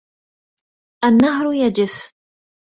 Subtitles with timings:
[1.05, 2.13] النهر يجف.